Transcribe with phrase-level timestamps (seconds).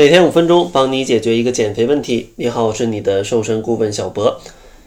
[0.00, 2.30] 每天五分钟，帮你解决一个减肥问题。
[2.36, 4.40] 你好，我是你的瘦身顾问小博。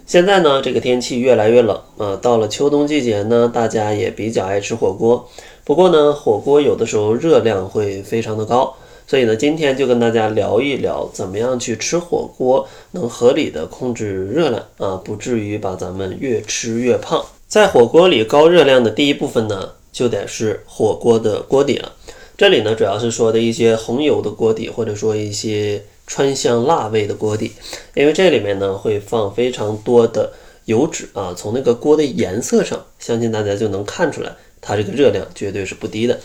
[0.08, 5.30] 现在呢，这个天气越来越冷啊，到了秋冬季节呢，大家也比较爱吃火锅。
[5.64, 8.74] 不过呢，火锅有的时候热量会非常的高，
[9.06, 17.24] 所以呢，今天就跟大家聊一聊，怎么样去吃火锅能合理的控制热量啊，不至于把咱们越吃越胖。
[17.48, 21.92] 在火锅里，高热量的第一部分呢，就得是火锅的锅底了。
[22.36, 27.52] 这里呢，主要是说的一些红油的锅底，或者说一些川香辣味的锅底，
[27.94, 30.34] 因为这里面呢会放非常多的
[30.66, 36.20] 油脂啊，从那个锅的颜色上，相信大家就能看出来，它这个热量绝对是不低的。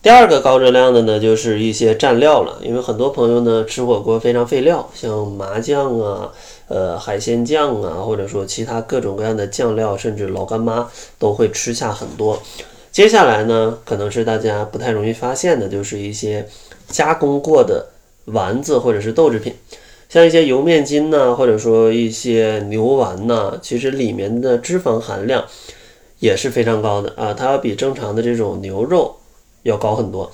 [0.00, 6.30] 第二个高热量的呢，就是一些蘸料了，因为很多朋友呢吃火锅非常费料，像麻酱啊、
[6.68, 10.88] 呃海鲜酱啊，或者说其他各种各样的酱料，甚至老干妈
[11.18, 12.40] 都会吃下很多。
[12.94, 16.46] 接下来呢，可能是大家不太容易发现的，就是一些
[16.86, 17.88] 加工过的
[18.26, 19.52] 丸子或者是豆制品，
[20.08, 25.44] 像一些油面筋呐，或者说一些牛丸呐，其实里面的脂肪含量
[26.20, 29.16] 也是非常高的啊，它要比正常的这种牛肉
[29.64, 30.30] 要高很多。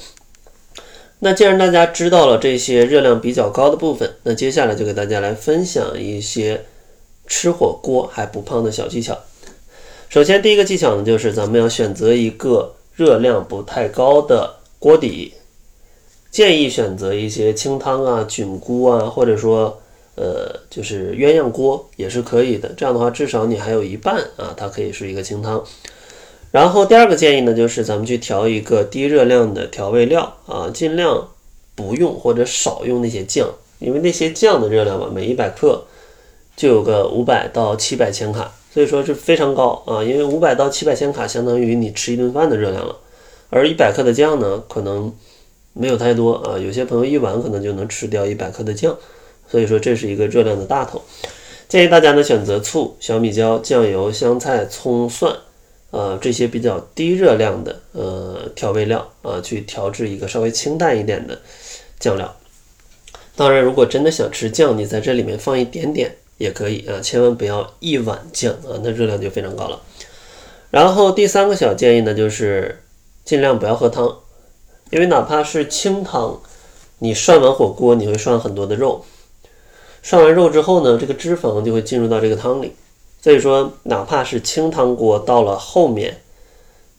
[1.20, 6.66] 那既然大家知道了这些热量比较高的部分，那接下来就给大家来分享一些
[7.26, 9.18] 吃火锅还不胖的小技巧。
[10.11, 15.34] 首先，第一个技巧呢，就是咱们要选择一个热量不太高的锅底，
[16.33, 19.81] 建议选择一些清汤啊、菌菇啊，或者说
[20.16, 22.72] 呃，就是鸳鸯锅也是可以的。
[22.77, 25.64] 这样的话，至少你还有一半啊，它可以是一个清汤。
[26.50, 31.28] 然后第二个建议呢，就是咱们去调一个低热量的调味料啊，尽量
[31.77, 35.84] 不用或者少用那些酱，因为那些酱的热量吧，每一百克
[36.56, 38.53] 就有个五百到七百千卡。
[38.72, 42.96] 所以说是非常高啊，因为五百到七百千卡相当于你吃一顿饭的热量了，
[43.48, 45.12] 而一百克的酱呢，可能
[45.72, 48.96] 没有太多啊，有些朋友一碗可能就能吃掉一百克的酱，
[49.48, 51.02] 所以说这是一个热量的大头。
[51.68, 55.34] 建议大家呢选择醋、小米椒、酱油、香菜、葱、蒜，
[55.91, 61.41] 呃这些比较低热量的呃调味料啊，去调制一个稍微清淡一点的
[61.98, 62.37] 酱料。
[63.34, 66.14] 当然，如果真的想吃酱，你在这里面放一点点。
[66.40, 69.78] 也可以啊，千万不要一碗酱啊，那热量就非常高了。
[70.70, 72.82] 然后第三个小建议呢，就是
[73.26, 74.16] 尽量不要喝汤，
[74.88, 76.40] 因为哪怕是清汤，
[77.00, 79.04] 你涮完火锅你会涮很多的肉，
[80.02, 82.72] 涮完肉之后呢，这个脂肪就会进入到这个汤里，
[83.20, 86.22] 所以说哪怕是清汤锅，到了后面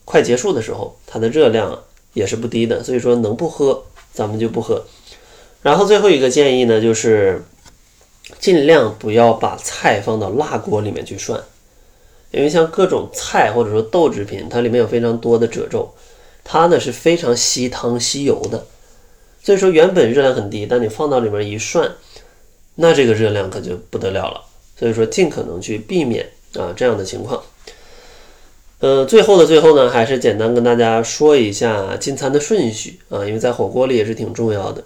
[0.05, 1.79] 快结束的时候，它的热量
[2.13, 4.85] 也是不低的，所以说能不喝咱们就不喝。
[5.63, 7.43] 然后最后一个建议呢，就是。
[8.39, 11.39] 尽量不要把菜放到辣锅里面去涮，
[12.31, 15.93] 因为像各种菜或者说豆制品，它里面有非常多的褶皱，
[16.43, 18.65] 它呢是非常吸汤吸油的，
[19.43, 21.91] 所以说原本热量很低，但你放到里面一涮，
[22.75, 24.41] 那这个热量可就不得了了。
[24.79, 27.43] 所以说尽可能去避免啊这样的情况。
[28.79, 34.83] 呃，最后的最后呢，还是简单跟大家说一下进餐的顺序啊，因为在火锅里也是挺重要的。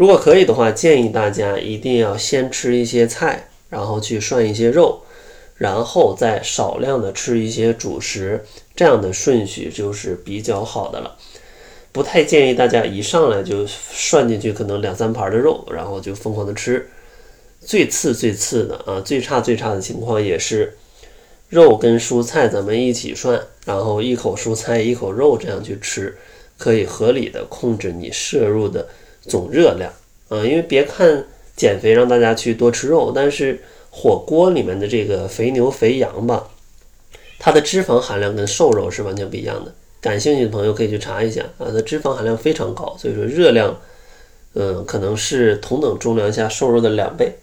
[0.00, 5.02] 如果可以的话，建议大家一定要先吃一些菜，然后去涮一些肉，
[5.56, 8.42] 然后再少量的吃一些主食，
[8.74, 11.18] 这样的顺序就是比较好的了。
[11.92, 16.88] 不太建议大家一上来就涮进去可能两三盘的肉，然后就疯狂的吃。
[17.60, 20.78] 最次最次的啊，最差最差的情况也是
[21.50, 26.16] 肉跟蔬菜咱们一起涮，然后一口蔬菜一口肉这样去吃，
[26.56, 28.88] 可以合理的控制你摄入的。
[29.22, 29.92] 总热量
[30.28, 31.26] 啊，因为别看
[31.56, 36.48] 减肥让大家去多吃肉，但是火锅里面的这个肥牛肥羊吧，
[37.38, 39.74] 它的脂肪含量跟瘦肉是完全不一样的。
[40.00, 43.78] 感兴趣的朋友可以去查一下啊，它脂肪含量非常高，所以说热量，
[44.54, 47.34] 嗯，可能是同等重量下瘦肉的两倍。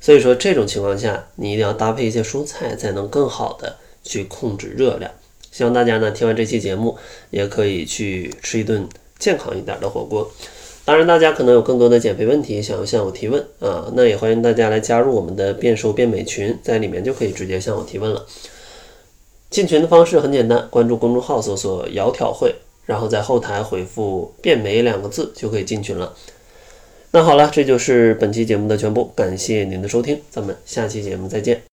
[0.00, 5.10] 所以说这种情况下，你一定要搭配一些蔬菜，才能更好的去控制热量。
[5.52, 6.98] 希望大家呢听完这期节目，
[7.30, 8.88] 也可以去吃一顿
[9.18, 10.30] 健康一点的火锅。
[10.86, 18.26] 当然，大家可能有更多的减肥问题想要向我提问啊，那也欢迎大家来加入我们的变瘦变美群，在里面就可以直接向我提问了。
[19.48, 22.54] 进群的方式很简单，关注公众号搜索“窈窕会”，
[22.84, 26.12] 然后在后台回复“变美”两个字就可以进群了。
[27.12, 31.62] 那好了，这就是本期节目的全部，感谢您的收听，咱们下期节目再见。